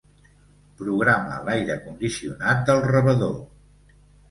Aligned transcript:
Programa 0.79 1.35
l'aire 1.51 1.77
condicionat 1.85 2.67
del 2.73 2.85
rebedor. 2.89 3.39